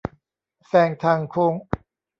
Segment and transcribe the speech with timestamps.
[0.67, 1.53] แซงทางโค้ง